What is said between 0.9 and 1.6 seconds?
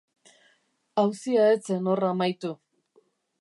Auzia ez